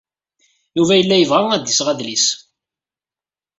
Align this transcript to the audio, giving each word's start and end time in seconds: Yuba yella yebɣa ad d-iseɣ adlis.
Yuba 0.77 0.93
yella 0.99 1.15
yebɣa 1.17 1.43
ad 1.51 1.61
d-iseɣ 1.65 1.87
adlis. 1.89 2.25